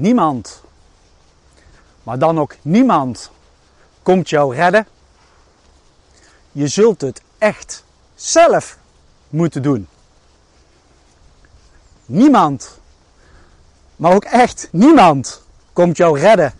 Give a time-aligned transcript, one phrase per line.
[0.00, 0.62] niemand,
[2.02, 3.30] maar dan ook niemand,
[4.02, 4.86] komt jou redden.
[6.52, 8.78] Je zult het echt zelf
[9.28, 9.88] moeten doen.
[12.06, 12.78] Niemand,
[13.96, 15.42] maar ook echt niemand,
[15.72, 16.54] komt jou redden.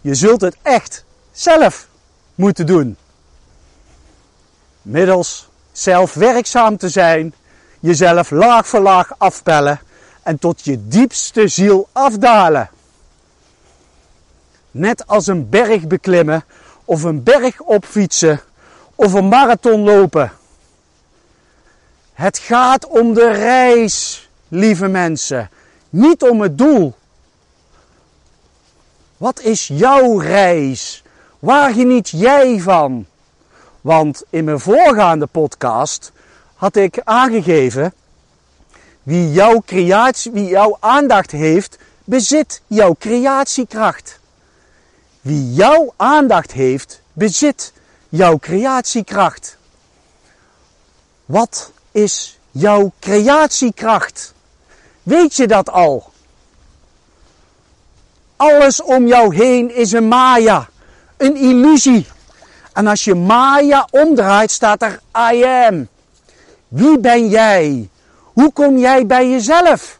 [0.00, 1.88] Je zult het echt zelf
[2.34, 2.96] moeten doen.
[4.82, 7.34] Middels zelf werkzaam te zijn,
[7.80, 9.80] jezelf laag voor laag afpellen
[10.24, 12.70] en tot je diepste ziel afdalen.
[14.70, 16.44] Net als een berg beklimmen
[16.84, 18.40] of een berg opfietsen
[18.94, 20.32] of een marathon lopen.
[22.12, 25.50] Het gaat om de reis, lieve mensen,
[25.90, 26.94] niet om het doel.
[29.16, 31.02] Wat is jouw reis?
[31.38, 33.06] Waar geniet jij van?
[33.80, 36.12] Want in mijn voorgaande podcast
[36.54, 37.94] had ik aangegeven
[39.04, 44.18] wie jouw creatie, wie jouw aandacht heeft, bezit jouw creatiekracht.
[45.20, 47.72] Wie jouw aandacht heeft, bezit
[48.08, 49.56] jouw creatiekracht.
[51.24, 54.32] Wat is jouw creatiekracht?
[55.02, 56.12] Weet je dat al?
[58.36, 60.68] Alles om jou heen is een maya,
[61.16, 62.06] een illusie.
[62.72, 65.00] En als je maya omdraait, staat er
[65.32, 65.88] I am.
[66.68, 67.88] Wie ben jij?
[68.34, 69.98] Hoe kom jij bij jezelf?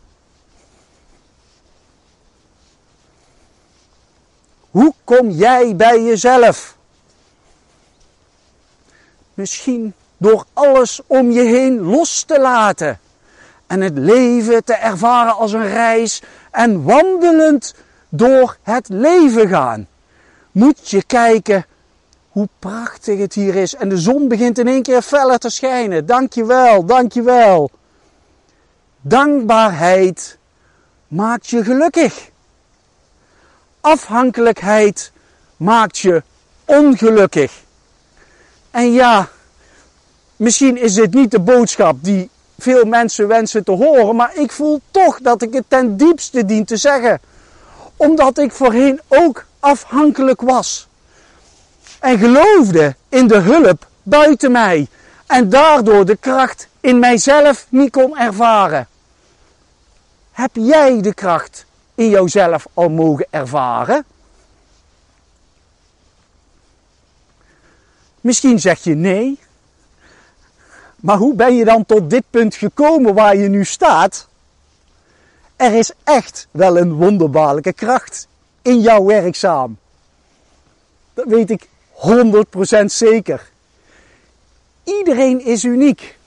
[4.70, 6.76] Hoe kom jij bij jezelf?
[9.34, 13.00] Misschien door alles om je heen los te laten
[13.66, 17.74] en het leven te ervaren als een reis en wandelend
[18.08, 19.88] door het leven gaan.
[20.52, 21.66] Moet je kijken
[22.28, 26.06] hoe prachtig het hier is en de zon begint in één keer feller te schijnen.
[26.06, 27.70] Dankjewel, dankjewel.
[29.06, 30.38] Dankbaarheid
[31.08, 32.30] maakt je gelukkig.
[33.80, 35.12] Afhankelijkheid
[35.56, 36.22] maakt je
[36.64, 37.52] ongelukkig.
[38.70, 39.28] En ja,
[40.36, 44.80] misschien is dit niet de boodschap die veel mensen wensen te horen, maar ik voel
[44.90, 47.20] toch dat ik het ten diepste dien te zeggen.
[47.96, 50.88] Omdat ik voorheen ook afhankelijk was.
[52.00, 54.88] En geloofde in de hulp buiten mij.
[55.26, 58.88] En daardoor de kracht in mijzelf niet kon ervaren.
[60.34, 64.04] Heb jij de kracht in jouzelf al mogen ervaren?
[68.20, 69.38] Misschien zeg je nee.
[70.96, 74.28] Maar hoe ben je dan tot dit punt gekomen waar je nu staat?
[75.56, 78.28] Er is echt wel een wonderbaarlijke kracht
[78.62, 79.78] in jou werkzaam.
[81.14, 81.68] Dat weet ik
[82.82, 83.50] 100% zeker.
[84.84, 86.18] Iedereen is uniek.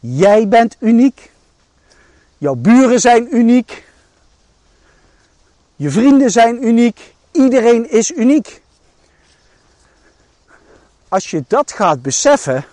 [0.00, 1.30] Jij bent uniek.
[2.38, 3.84] Jouw buren zijn uniek.
[5.76, 7.14] Je vrienden zijn uniek.
[7.32, 8.62] Iedereen is uniek.
[11.08, 12.64] Als je dat gaat beseffen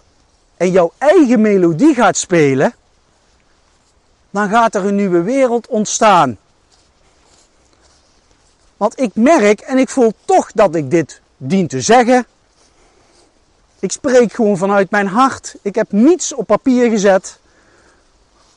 [0.57, 2.75] en jouw eigen melodie gaat spelen,
[4.29, 6.37] dan gaat er een nieuwe wereld ontstaan.
[8.77, 12.25] Want ik merk en ik voel toch dat ik dit dien te zeggen.
[13.79, 15.55] Ik spreek gewoon vanuit mijn hart.
[15.61, 17.39] Ik heb niets op papier gezet.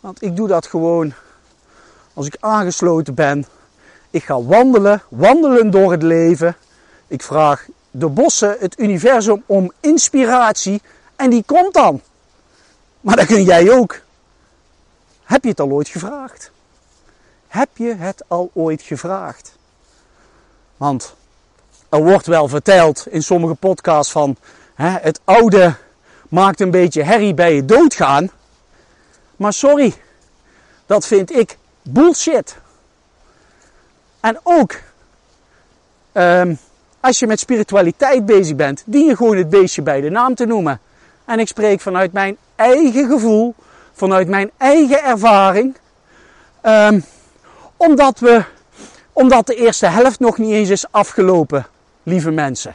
[0.01, 1.13] Want ik doe dat gewoon
[2.15, 3.47] als ik aangesloten ben.
[4.11, 6.57] Ik ga wandelen, wandelen door het leven.
[7.07, 10.83] Ik vraag de bossen, het universum om inspiratie
[11.17, 12.01] en die komt dan.
[13.01, 14.01] Maar dat kun jij ook.
[15.23, 16.51] Heb je het al ooit gevraagd?
[17.49, 19.57] Heb je het al ooit gevraagd?
[20.77, 21.15] Want
[21.89, 24.37] er wordt wel verteld in sommige podcasts van
[24.75, 25.75] hè, het oude
[26.29, 28.31] maakt een beetje herrie bij je doodgaan.
[29.39, 29.95] Maar sorry,
[30.87, 32.57] dat vind ik bullshit.
[34.21, 34.75] En ook
[36.13, 36.59] um,
[37.01, 40.47] als je met spiritualiteit bezig bent, dien je gewoon het beestje bij de naam te
[40.47, 40.81] noemen.
[41.25, 43.55] En ik spreek vanuit mijn eigen gevoel,
[43.93, 45.77] vanuit mijn eigen ervaring.
[46.63, 47.05] Um,
[47.77, 48.45] omdat, we,
[49.13, 51.67] omdat de eerste helft nog niet eens is afgelopen,
[52.03, 52.75] lieve mensen.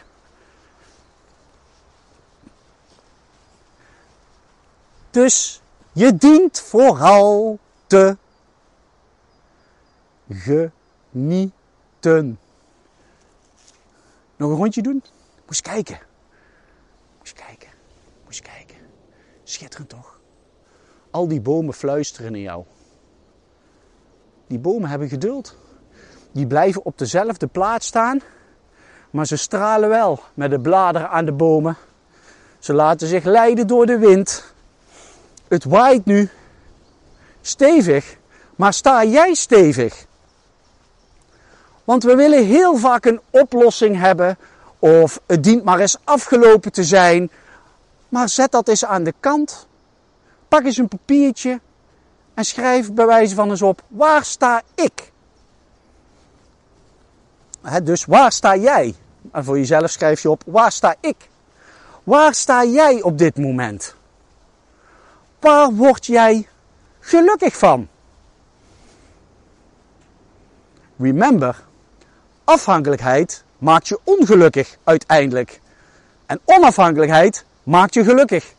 [5.12, 5.62] Dus
[5.94, 8.18] je dient vooral te
[10.30, 11.52] genieten.
[14.36, 15.04] Nog een rondje doen?
[15.46, 16.00] Moest kijken.
[17.20, 17.70] Moest kijken.
[18.26, 18.78] Moest kijken.
[19.44, 20.20] Schitterend toch?
[21.12, 22.64] Al die bomen fluisteren in jou.
[24.48, 25.58] Die bomen hebben geduld.
[26.32, 28.22] Die blijven op dezelfde plaats staan.
[29.10, 31.78] Maar ze stralen wel met de bladeren aan de bomen.
[32.60, 34.53] Ze laten zich leiden door de wind.
[35.54, 36.30] Het waait nu
[37.42, 38.18] stevig.
[38.56, 40.06] Maar sta jij stevig?
[41.84, 44.38] Want we willen heel vaak een oplossing hebben
[44.80, 47.32] of het dient maar eens afgelopen te zijn.
[48.10, 49.68] Maar zet dat eens aan de kant.
[50.48, 51.60] Pak eens een papiertje
[52.34, 55.12] en schrijf bij wijze van eens op, waar sta ik?
[57.84, 58.96] dus waar sta jij?
[59.32, 61.30] En voor jezelf schrijf je op, waar sta ik?
[62.04, 63.96] Waar sta jij op dit moment?
[65.44, 66.48] Waar word jij
[67.00, 67.88] gelukkig van?
[70.98, 71.64] Remember,
[72.44, 75.62] afhankelijkheid maakt je ongelukkig uiteindelijk.
[76.26, 78.54] En onafhankelijkheid maakt je gelukkig.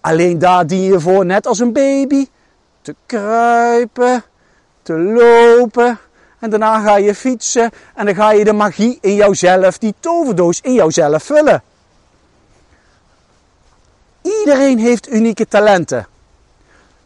[0.00, 2.26] Alleen daar dien je voor, net als een baby,
[2.82, 4.24] te kruipen,
[4.82, 5.98] te lopen.
[6.38, 10.60] En daarna ga je fietsen en dan ga je de magie in jouzelf, die toverdoos
[10.60, 11.62] in jouzelf vullen.
[14.24, 16.06] Iedereen heeft unieke talenten.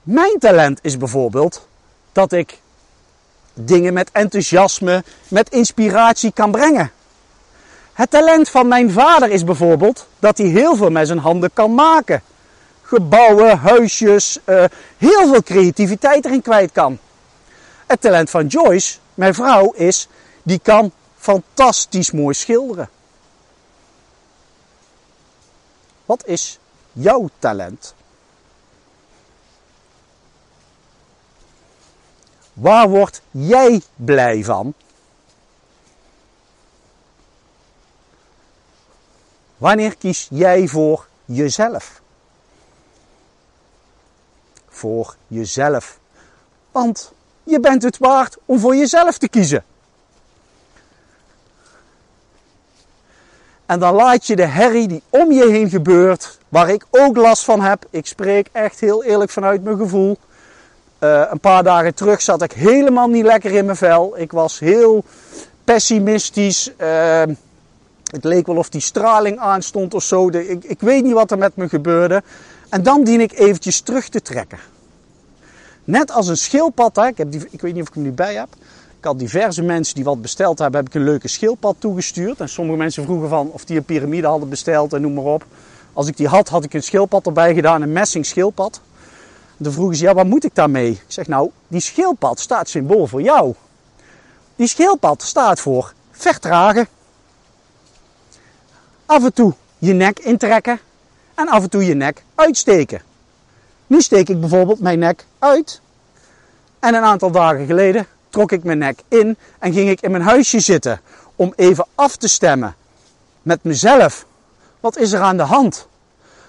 [0.03, 1.69] Mijn talent is bijvoorbeeld
[2.12, 2.61] dat ik
[3.55, 6.93] dingen met enthousiasme, met inspiratie kan brengen.
[7.93, 11.75] Het talent van mijn vader is bijvoorbeeld dat hij heel veel met zijn handen kan
[11.75, 12.23] maken.
[12.82, 14.65] Gebouwen, huisjes, uh,
[14.97, 16.99] heel veel creativiteit erin kwijt kan.
[17.87, 20.09] Het talent van Joyce, mijn vrouw, is
[20.43, 22.88] die kan fantastisch mooi schilderen.
[26.05, 26.59] Wat is
[26.93, 27.94] jouw talent?
[32.52, 34.75] Waar word jij blij van?
[39.56, 42.00] Wanneer kies jij voor jezelf?
[44.69, 45.99] Voor jezelf.
[46.73, 47.12] Want
[47.43, 49.64] je bent het waard om voor jezelf te kiezen.
[53.69, 57.44] En dan laat je de herrie die om je heen gebeurt, waar ik ook last
[57.44, 57.87] van heb.
[57.91, 60.19] Ik spreek echt heel eerlijk vanuit mijn gevoel.
[61.00, 64.19] Uh, een paar dagen terug zat ik helemaal niet lekker in mijn vel.
[64.19, 65.05] Ik was heel
[65.65, 66.70] pessimistisch.
[66.81, 67.23] Uh,
[68.11, 70.29] het leek wel of die straling aanstond of zo.
[70.29, 72.23] ik, ik weet niet wat er met me gebeurde.
[72.69, 74.59] En dan dien ik eventjes terug te trekken.
[75.85, 76.97] Net als een schildpad.
[76.97, 77.06] Hè.
[77.06, 78.49] Ik, heb die, ik weet niet of ik hem nu bij heb.
[78.99, 82.41] Ik had diverse mensen die wat besteld hebben, heb ik een leuke schildpad toegestuurd.
[82.41, 85.45] En sommige mensen vroegen van of die een piramide hadden besteld en noem maar op.
[85.93, 88.81] Als ik die had, had ik een schildpad erbij gedaan, een messing schildpad.
[89.62, 90.91] Toen vroegen ze, ja, wat moet ik daarmee?
[90.91, 93.55] Ik zeg, nou, die schildpad staat symbool voor jou.
[94.56, 96.89] Die schildpad staat voor vertragen.
[99.06, 100.81] Af en toe je nek intrekken
[101.35, 103.03] en af en toe je nek uitsteken.
[103.87, 105.81] Nu steek ik bijvoorbeeld mijn nek uit.
[106.79, 110.23] En een aantal dagen geleden trok ik mijn nek in en ging ik in mijn
[110.23, 111.01] huisje zitten
[111.37, 112.77] om even af te stemmen
[113.43, 114.27] met mezelf.
[114.81, 115.87] Wat is er aan de hand?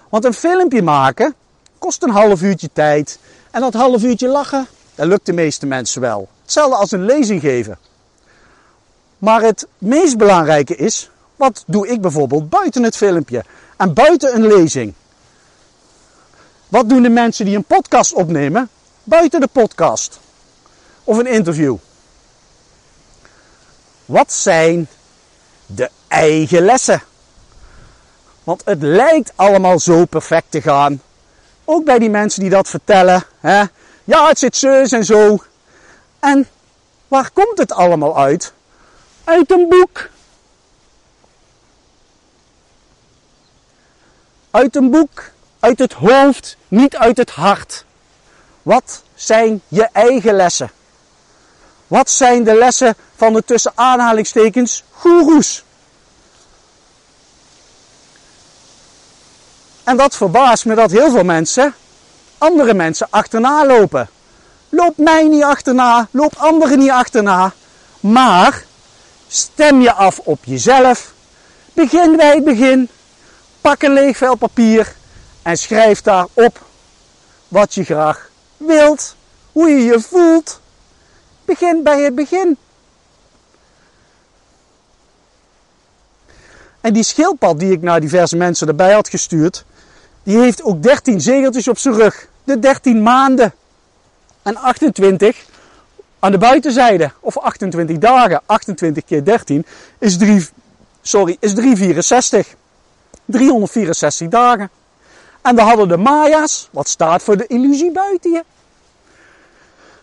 [0.09, 1.35] Want een filmpje maken
[1.77, 3.19] kost een half uurtje tijd.
[3.51, 6.29] En dat half uurtje lachen, dat lukt de meeste mensen wel.
[6.43, 7.77] Hetzelfde als een lezing geven.
[9.17, 13.43] Maar het meest belangrijke is, wat doe ik bijvoorbeeld buiten het filmpje
[13.77, 14.93] en buiten een lezing?
[16.67, 18.69] Wat doen de mensen die een podcast opnemen
[19.03, 20.19] buiten de podcast?
[21.09, 21.75] Of een interview?
[24.05, 24.87] Wat zijn
[25.65, 27.01] de eigen lessen?
[28.43, 31.01] Want het lijkt allemaal zo perfect te gaan.
[31.65, 33.23] Ook bij die mensen die dat vertellen.
[33.39, 33.63] Hè?
[34.03, 35.43] Ja, het zit zus en zo.
[36.19, 36.47] En
[37.07, 38.53] waar komt het allemaal uit?
[39.23, 40.09] Uit een boek.
[44.51, 47.85] Uit een boek, uit het hoofd, niet uit het hart.
[48.61, 50.71] Wat zijn je eigen lessen?
[51.89, 55.63] Wat zijn de lessen van de tussen aanhalingstekens goeroes?
[59.83, 61.73] En dat verbaast me dat heel veel mensen
[62.39, 64.09] andere mensen achterna lopen.
[64.69, 67.53] Loop mij niet achterna, loop anderen niet achterna.
[67.99, 68.63] Maar
[69.27, 71.13] stem je af op jezelf.
[71.73, 72.89] Begin bij het begin.
[73.61, 74.95] Pak een leeg vel papier
[75.41, 76.65] en schrijf daarop
[77.47, 79.15] wat je graag wilt,
[79.51, 80.59] hoe je je voelt.
[81.49, 82.57] Begin bij het begin.
[86.81, 89.65] En die schildpad die ik naar diverse mensen erbij had gestuurd,
[90.23, 92.27] die heeft ook 13 zegeltjes op zijn rug.
[92.43, 93.53] De 13 maanden.
[94.41, 95.45] En 28
[96.19, 97.11] aan de buitenzijde.
[97.19, 98.41] Of 28 dagen.
[98.45, 99.65] 28 keer 13
[99.97, 100.47] is 3,
[101.01, 102.55] sorry, is 364.
[103.25, 104.69] 364 dagen.
[105.41, 108.43] En we hadden de Maya's, wat staat voor de illusie buiten je.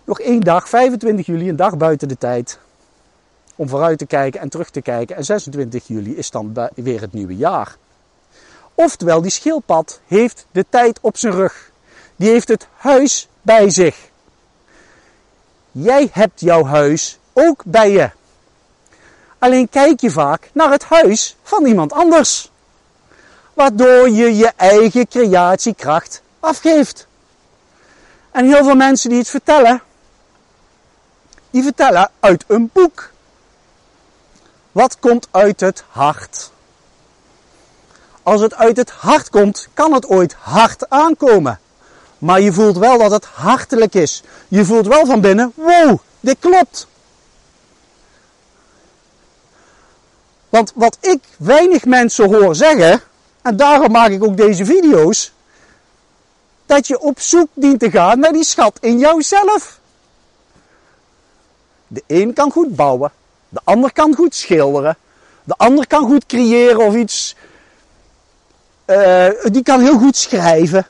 [0.06, 2.58] Nog één dag, 25 juli, een dag buiten de tijd.
[3.56, 5.16] Om vooruit te kijken en terug te kijken.
[5.16, 7.76] En 26 juli is dan weer het nieuwe jaar.
[8.74, 11.70] Oftewel, die schildpad heeft de tijd op zijn rug.
[12.16, 13.96] Die heeft het huis bij zich.
[15.72, 18.10] Jij hebt jouw huis ook bij je.
[19.38, 22.50] Alleen kijk je vaak naar het huis van iemand anders.
[23.54, 27.06] Waardoor je je eigen creatiekracht afgeeft.
[28.30, 29.82] En heel veel mensen die het vertellen,
[31.56, 33.10] die vertellen uit een boek.
[34.72, 36.50] Wat komt uit het hart?
[38.22, 41.60] Als het uit het hart komt, kan het ooit hard aankomen.
[42.18, 44.22] Maar je voelt wel dat het hartelijk is.
[44.48, 46.86] Je voelt wel van binnen, wow, dit klopt.
[50.48, 53.02] Want wat ik weinig mensen hoor zeggen,
[53.42, 55.32] en daarom maak ik ook deze video's,
[56.66, 59.78] dat je op zoek dient te gaan naar die schat in jouzelf.
[61.88, 63.12] De een kan goed bouwen,
[63.48, 64.96] de ander kan goed schilderen,
[65.44, 67.36] de ander kan goed creëren of iets.
[68.86, 70.86] Uh, die kan heel goed schrijven,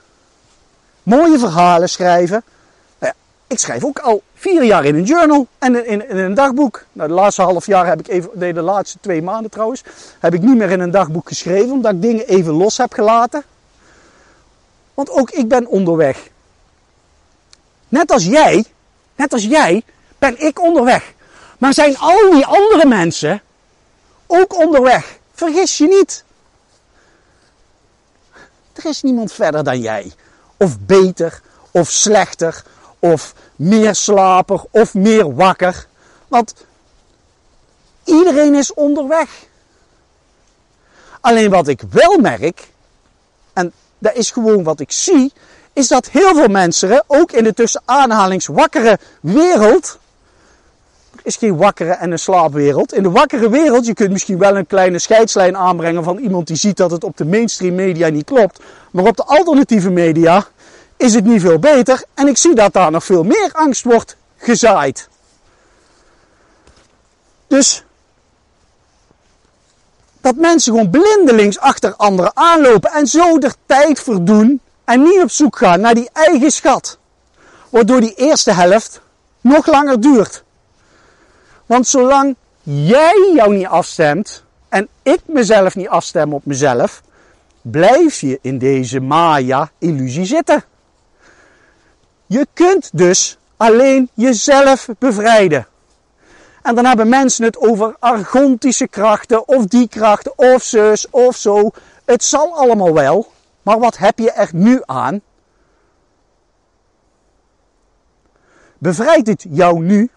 [1.03, 2.43] mooie verhalen schrijven.
[2.99, 6.35] Nou ja, ik schrijf ook al vier jaar in een journal en in, in, een
[6.35, 6.85] dagboek.
[6.93, 9.83] Nou, de laatste half jaar heb ik even, nee, de laatste twee maanden trouwens,
[10.19, 13.45] heb ik niet meer in een dagboek geschreven, omdat ik dingen even los heb gelaten.
[14.95, 16.29] Want ook ik ben onderweg.
[17.89, 18.65] Net als jij,
[19.15, 19.83] net als jij,
[20.19, 21.13] ben ik onderweg.
[21.59, 23.43] Maar zijn al die andere mensen
[24.27, 25.19] ook onderweg?
[25.33, 26.25] Vergis je niet.
[28.73, 30.13] Er is niemand verder dan jij.
[30.57, 32.63] Of beter, of slechter,
[32.99, 35.87] of meer slaper, of meer wakker.
[36.29, 36.55] Want
[38.05, 39.31] iedereen is onderweg.
[41.21, 42.69] Alleen wat ik wel merk,
[43.53, 45.33] en dat is gewoon wat ik zie,
[45.73, 49.99] is dat heel veel mensen, ook in de tussen aanhalings wakkere wereld,
[51.27, 52.93] is geen wakkere en een slaapwereld.
[52.93, 56.57] In de wakkere wereld, je kunt misschien wel een kleine scheidslijn aanbrengen van iemand die
[56.57, 58.61] ziet dat het op de mainstream media niet klopt.
[58.91, 60.47] Maar op de alternatieve media
[60.97, 62.05] is het niet veel beter.
[62.15, 65.09] En ik zie dat daar nog veel meer angst wordt gezaaid.
[67.47, 67.85] Dus
[70.21, 75.31] dat mensen gewoon blindelings achter anderen aanlopen en zo er tijd verdoen en niet op
[75.31, 76.99] zoek gaan naar die eigen schat.
[77.69, 79.01] Waardoor die eerste helft
[79.41, 80.45] nog langer duurt.
[81.67, 87.03] Want zolang jij jou niet afstemt en ik mezelf niet afstem op mezelf,
[87.63, 90.65] blijf je in deze Maya-illusie zitten.
[92.27, 95.67] Je kunt dus alleen jezelf bevrijden.
[96.63, 101.71] En dan hebben mensen het over argontische krachten, of die krachten, of zus, of zo.
[102.05, 103.33] Het zal allemaal wel,
[103.63, 105.21] maar wat heb je er nu aan?
[108.79, 110.11] Bevrijdt het jou nu?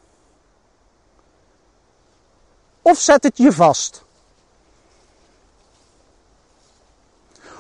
[2.82, 4.04] Of zet het je vast?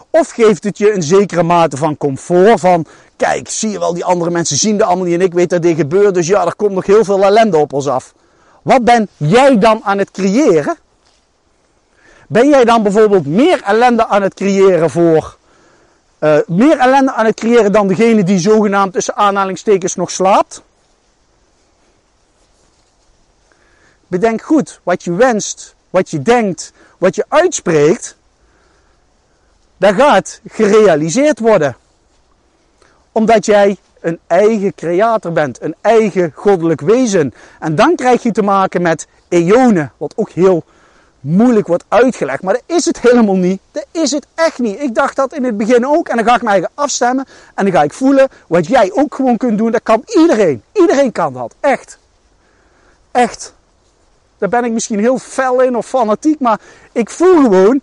[0.10, 2.86] Of geeft het je een zekere mate van comfort van,
[3.16, 5.62] kijk, zie je wel, die andere mensen zien de allemaal niet en ik weet dat
[5.62, 8.14] dit gebeurt, dus ja, er komt nog heel veel ellende op ons af.
[8.62, 10.78] Wat ben jij dan aan het creëren?
[12.28, 15.38] Ben jij dan bijvoorbeeld meer ellende aan het creëren voor,
[16.20, 20.62] uh, meer ellende aan het creëren dan degene die zogenaamd tussen aanhalingstekens nog slaapt?
[24.10, 28.16] Bedenk goed wat je wenst, wat je denkt, wat je uitspreekt.
[29.78, 31.78] Dat gaat gerealiseerd worden.
[33.12, 37.34] Omdat jij een eigen creator bent, een eigen goddelijk wezen.
[37.60, 40.64] En dan krijg je te maken met eonen, wat ook heel
[41.20, 42.44] moeilijk wordt uitgelegd.
[42.44, 43.62] Maar dat is het helemaal niet.
[43.72, 44.80] Dat is het echt niet.
[44.80, 46.08] Ik dacht dat in het begin ook.
[46.08, 47.26] En dan ga ik mij afstemmen.
[47.56, 49.72] En dan ga ik voelen wat jij ook gewoon kunt doen.
[49.72, 50.64] Dat kan iedereen.
[50.74, 51.56] Iedereen kan dat.
[51.60, 51.98] Echt.
[53.12, 53.54] Echt.
[54.40, 56.40] Daar ben ik misschien heel fel in of fanatiek.
[56.40, 56.60] Maar
[56.92, 57.82] ik voel gewoon,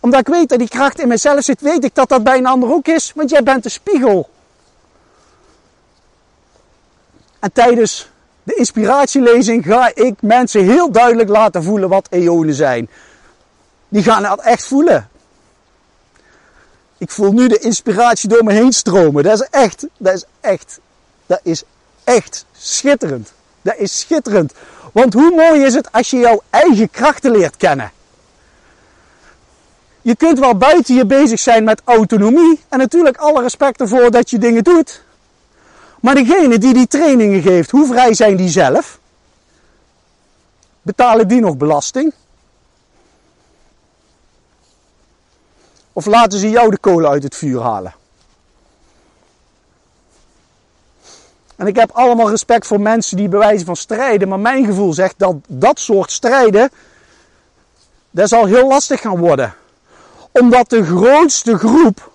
[0.00, 2.46] omdat ik weet dat die kracht in mezelf zit, weet ik dat dat bij een
[2.46, 3.12] ander ook is.
[3.14, 4.28] Want jij bent de spiegel.
[7.38, 8.10] En tijdens
[8.42, 12.88] de inspiratielezing ga ik mensen heel duidelijk laten voelen wat eonen zijn.
[13.88, 15.08] Die gaan dat echt voelen.
[16.98, 19.22] Ik voel nu de inspiratie door me heen stromen.
[19.22, 20.80] Dat is echt, dat is echt,
[21.26, 21.62] dat is
[22.04, 23.32] echt schitterend.
[23.62, 24.52] Dat is schitterend.
[24.92, 27.92] Want hoe mooi is het als je jouw eigen krachten leert kennen?
[30.02, 32.60] Je kunt wel buiten je bezig zijn met autonomie.
[32.68, 35.02] En natuurlijk alle respect ervoor dat je dingen doet.
[36.00, 38.98] Maar degene die die trainingen geeft, hoe vrij zijn die zelf?
[40.82, 42.12] Betalen die nog belasting?
[45.92, 47.94] Of laten ze jou de kolen uit het vuur halen?
[51.58, 55.14] En ik heb allemaal respect voor mensen die bewijzen van strijden, maar mijn gevoel zegt
[55.16, 56.70] dat dat soort strijden,
[58.10, 59.54] dat zal heel lastig gaan worden.
[60.32, 62.10] Omdat de grootste groep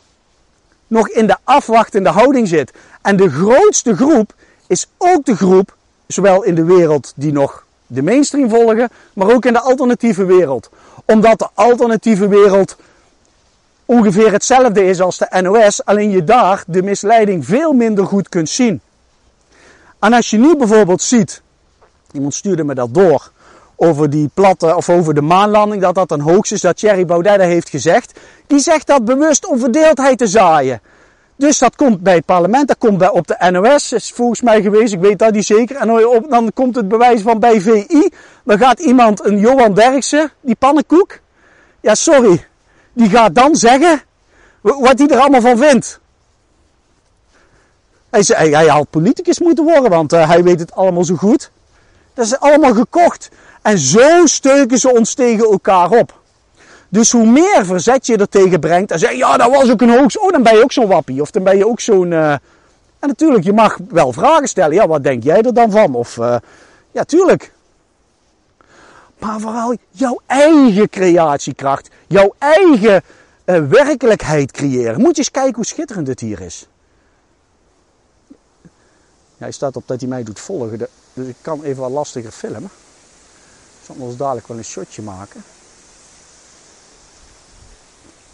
[0.88, 2.71] nog in de afwachtende houding zit.
[3.01, 4.33] En de grootste groep
[4.67, 5.75] is ook de groep,
[6.07, 10.69] zowel in de wereld die nog de mainstream volgen, maar ook in de alternatieve wereld.
[11.05, 12.77] Omdat de alternatieve wereld
[13.85, 18.50] ongeveer hetzelfde is als de NOS, alleen je daar de misleiding veel minder goed kunt
[18.50, 18.81] zien.
[20.03, 21.41] En als je nu bijvoorbeeld ziet,
[22.12, 23.31] iemand stuurde me dat door,
[23.75, 27.41] over die platte of over de maanlanding, dat dat een hoax is, dat Thierry Baudet
[27.41, 28.19] heeft gezegd.
[28.48, 30.81] Die zegt dat bewust om verdeeldheid te zaaien.
[31.36, 34.62] Dus dat komt bij het parlement, dat komt bij, op de NOS, is volgens mij
[34.62, 35.75] geweest, ik weet dat niet zeker.
[35.75, 35.88] En
[36.29, 38.10] dan komt het bewijs van bij VI,
[38.43, 41.19] dan gaat iemand, een Johan Derksen, die pannenkoek.
[41.81, 42.45] Ja, sorry,
[42.93, 44.01] die gaat dan zeggen
[44.62, 46.01] wat hij er allemaal van vindt.
[48.13, 51.51] Hij, zei, hij had politicus moeten worden, want uh, hij weet het allemaal zo goed.
[52.13, 53.29] Dat is allemaal gekocht.
[53.62, 56.20] En zo steuken ze ons tegen elkaar op.
[56.89, 59.98] Dus hoe meer verzet je er tegen brengt en zeg ja, dat was ook een
[59.98, 61.22] hoogst, oh, dan ben je ook zo'n wappie.
[61.22, 62.12] Of dan ben je ook zo'n.
[62.12, 62.32] Uh...
[63.00, 64.75] En natuurlijk, je mag wel vragen stellen.
[64.75, 65.96] Ja, wat denk jij er dan van?
[65.96, 66.36] Of uh...
[66.91, 67.51] ja, tuurlijk.
[69.20, 73.01] Maar vooral jouw eigen creatiekracht, jouw eigen
[73.70, 75.00] werkelijkheid creëren.
[75.00, 76.67] Moet je eens kijken hoe schitterend het hier is.
[79.43, 82.69] Hij staat op dat hij mij doet volgen, dus ik kan even wat lastiger filmen.
[83.79, 85.43] Ik zal ons dadelijk wel een shotje maken.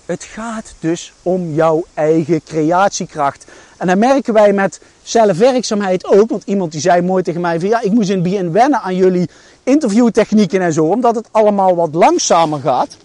[0.05, 3.45] Het gaat dus om jouw eigen creatiekracht.
[3.77, 6.29] En dan merken wij met zelfwerkzaamheid ook.
[6.29, 8.81] Want iemand die zei mooi tegen mij van ja, ik moest in het begin wennen
[8.81, 9.29] aan jullie
[9.63, 10.85] interviewtechnieken en zo.
[10.85, 12.97] Omdat het allemaal wat langzamer gaat.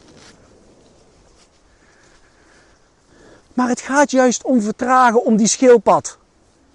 [3.54, 6.18] Maar het gaat juist om vertragen, om die schildpad.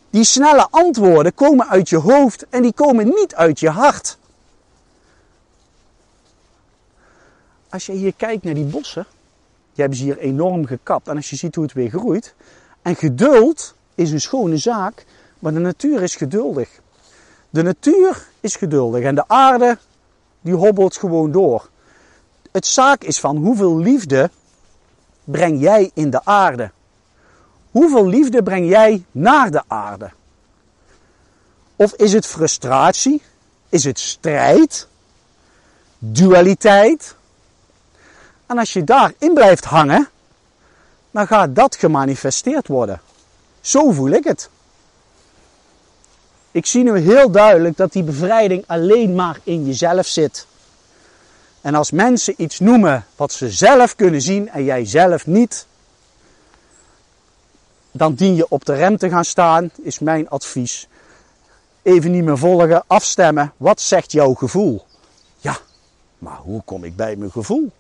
[0.09, 4.17] Die snelle antwoorden komen uit je hoofd en die komen niet uit je hart.
[7.69, 9.05] Als je hier kijkt naar die bossen,
[9.73, 11.07] die hebben ze hier enorm gekapt.
[11.07, 12.33] En als je ziet hoe het weer groeit.
[12.81, 15.05] En geduld is een schone zaak,
[15.39, 16.69] maar de natuur is geduldig.
[17.49, 19.77] De natuur is geduldig en de aarde
[20.41, 21.69] die hobbelt gewoon door.
[22.51, 24.29] Het zaak is van hoeveel liefde
[25.23, 26.71] breng jij in de aarde?
[27.71, 30.09] Hoeveel liefde breng jij naar de aarde?
[31.75, 33.21] Of is het frustratie?
[33.69, 34.87] Is het strijd?
[35.97, 37.15] Dualiteit?
[38.45, 40.09] En als je daarin blijft hangen,
[41.11, 43.01] dan gaat dat gemanifesteerd worden.
[43.61, 44.49] Zo voel ik het.
[46.51, 50.47] Ik zie nu heel duidelijk dat die bevrijding alleen maar in jezelf zit.
[51.61, 55.67] En als mensen iets noemen wat ze zelf kunnen zien en jij zelf niet,
[57.91, 60.87] dan dien je op de rem te gaan staan, is mijn advies.
[61.81, 63.53] Even niet meer volgen, afstemmen.
[63.57, 64.85] Wat zegt jouw gevoel?
[65.37, 65.57] Ja,
[66.17, 67.71] maar hoe kom ik bij mijn gevoel?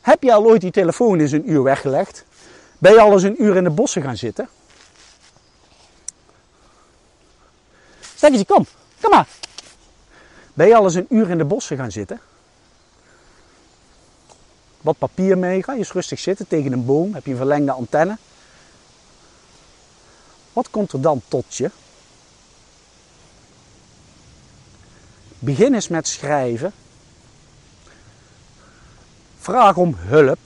[0.00, 2.24] Heb je al ooit die telefoon eens een uur weggelegd?
[2.78, 4.48] Ben je al eens een uur in de bossen gaan zitten?
[8.14, 8.66] Zeg eens, kom,
[9.00, 9.28] kom maar.
[10.54, 12.20] Ben je al eens een uur in de bossen gaan zitten?
[14.80, 17.72] Wat papier mee, ga je eens rustig zitten tegen een boom, heb je een verlengde
[17.72, 18.18] antenne.
[20.56, 21.70] Wat komt er dan tot je?
[25.38, 26.72] Begin eens met schrijven
[29.38, 30.38] Vraag om hulp.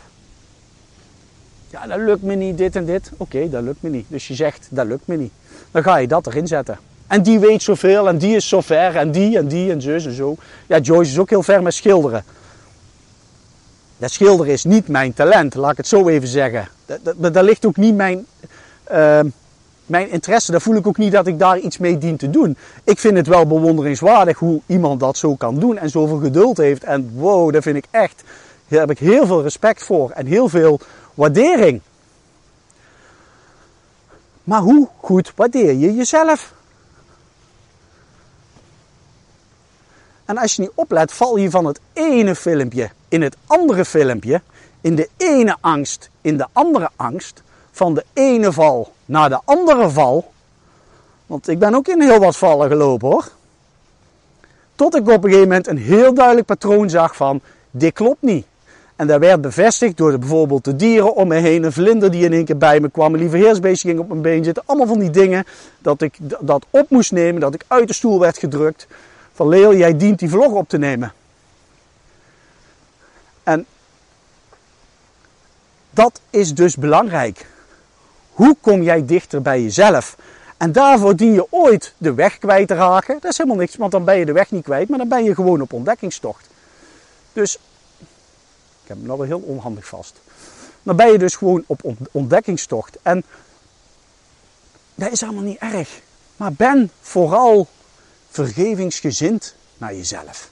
[1.70, 3.10] Ja, dat lukt me niet, dit en dit.
[3.16, 4.04] Oké, dat lukt me niet.
[4.08, 5.32] Dus je zegt, dat lukt me niet.
[5.70, 6.78] Dan ga je dat erin zetten.
[7.06, 10.06] En die weet zoveel en die is zo ver en die en die en zus
[10.06, 10.36] en zo.
[10.66, 12.24] Ja, Joyce is ook heel ver met schilderen.
[13.98, 16.68] Dat schilderen is niet mijn talent, laat ik het zo even zeggen.
[17.16, 18.26] Daar ligt ook niet mijn,
[18.92, 19.20] uh,
[19.90, 20.50] mijn interesse.
[20.50, 22.56] Daar voel ik ook niet dat ik daar iets mee dien te doen.
[22.84, 26.84] Ik vind het wel bewonderingswaardig hoe iemand dat zo kan doen en zoveel geduld heeft.
[26.84, 28.22] En wow, dat vind ik echt
[28.70, 30.80] daar heb ik heel veel respect voor en heel veel
[31.14, 31.80] waardering.
[34.44, 36.52] Maar hoe goed waardeer je jezelf?
[40.24, 44.42] En als je niet oplet, val je van het ene filmpje in het andere filmpje,
[44.80, 47.42] in de ene angst, in de andere angst,
[47.80, 50.32] van de ene val naar de andere val.
[51.26, 53.28] Want ik ben ook in heel wat vallen gelopen hoor.
[54.74, 57.40] Tot ik op een gegeven moment een heel duidelijk patroon zag van,
[57.70, 58.46] dit klopt niet.
[58.96, 61.64] En dat werd bevestigd door bijvoorbeeld de dieren om me heen.
[61.64, 63.14] Een vlinder die in één keer bij me kwam.
[63.14, 64.62] Een lieveheersbeestje ging op mijn been zitten.
[64.66, 65.44] Allemaal van die dingen.
[65.78, 67.40] Dat ik dat op moest nemen.
[67.40, 68.86] Dat ik uit de stoel werd gedrukt.
[69.32, 71.12] Van Leel, jij dient die vlog op te nemen.
[73.42, 73.66] En
[75.90, 77.46] dat is dus belangrijk.
[78.40, 80.16] Hoe kom jij dichter bij jezelf?
[80.56, 83.18] En daarvoor dien je ooit de weg kwijt te raken.
[83.20, 85.24] Dat is helemaal niks, want dan ben je de weg niet kwijt, maar dan ben
[85.24, 86.48] je gewoon op ontdekkingstocht.
[87.32, 87.58] Dus
[88.90, 90.20] heb hem nog wel heel onhandig vast.
[90.82, 92.98] Dan ben je dus gewoon op ontdekkingstocht.
[93.02, 93.24] En
[94.94, 96.00] dat is allemaal niet erg.
[96.36, 97.68] Maar ben vooral
[98.30, 100.50] vergevingsgezind naar jezelf.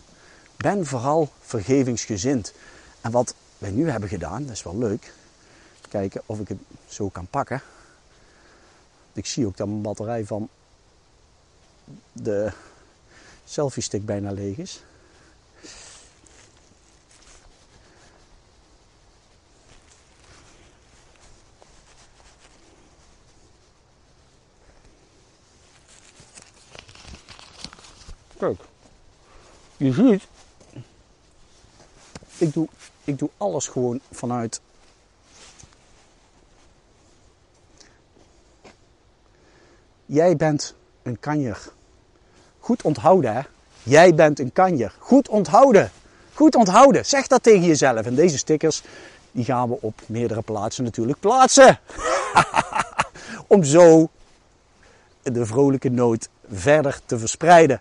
[0.57, 2.53] Ben vooral vergevingsgezind.
[3.01, 5.13] En wat wij nu hebben gedaan, dat is wel leuk.
[5.89, 7.63] Kijken of ik het zo kan pakken.
[9.19, 10.49] Ik zie ook dat mijn batterij van
[12.13, 12.53] de
[13.45, 14.83] selfie stick bijna leeg is.
[28.39, 28.61] Kijk,
[29.77, 30.27] je ziet,
[32.37, 32.69] ik doe,
[33.05, 34.61] ik doe alles gewoon vanuit
[40.11, 41.59] Jij bent een kanjer.
[42.59, 43.41] Goed onthouden, hè?
[43.83, 44.95] Jij bent een kanjer.
[44.99, 45.91] Goed onthouden.
[46.35, 47.07] Goed onthouden.
[47.07, 48.07] Zeg dat tegen jezelf.
[48.07, 48.83] En deze stickers,
[49.33, 51.79] die gaan we op meerdere plaatsen natuurlijk plaatsen.
[53.47, 54.09] Om zo
[55.23, 57.81] de vrolijke noot verder te verspreiden.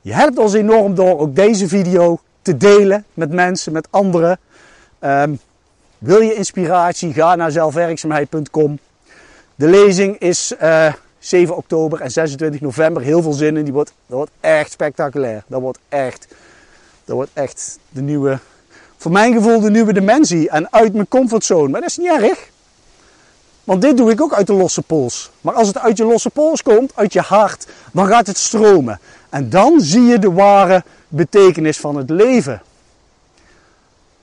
[0.00, 4.38] Je helpt ons enorm door ook deze video te delen met mensen, met anderen.
[5.00, 5.38] Um,
[5.98, 7.12] wil je inspiratie?
[7.12, 8.78] Ga naar zelfwerkzaamheid.com.
[9.54, 13.02] De lezing is uh, eh, 7 oktober en 26 november.
[13.02, 13.64] Heel veel zin in.
[13.64, 15.44] Die wordt, dat wordt echt spectaculair.
[15.46, 16.26] Dat wordt echt,
[17.04, 18.38] dat wordt echt de nieuwe,
[18.96, 20.50] voor mijn gevoel de nieuwe dimensie.
[20.50, 21.68] En uit mijn comfortzone.
[21.68, 22.52] Maar dat is niet erg.
[23.64, 25.30] Want dit doe ik ook uit de losse pols.
[25.40, 29.00] Maar als het uit je losse pols komt, uit je hart, dan gaat het stromen.
[29.28, 32.62] En dan zie je de ware betekenis van het leven.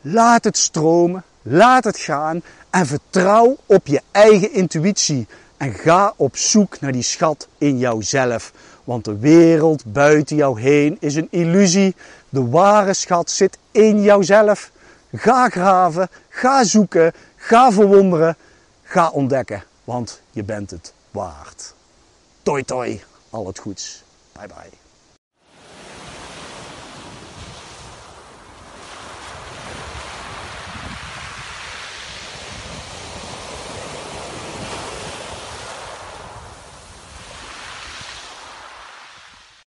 [0.01, 5.27] Laat het stromen, laat het gaan en vertrouw op je eigen intuïtie.
[5.57, 8.51] En ga op zoek naar die schat in jouzelf.
[8.83, 11.95] Want de wereld buiten jou heen is een illusie.
[12.29, 14.71] De ware schat zit in jouzelf.
[15.13, 18.37] Ga graven, ga zoeken, ga verwonderen,
[18.83, 19.63] ga ontdekken.
[19.83, 21.73] Want je bent het waard.
[22.43, 24.03] Toi toi, al het goeds.
[24.33, 24.80] Bye bye.